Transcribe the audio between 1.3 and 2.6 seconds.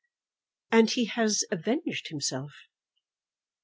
avenged himself."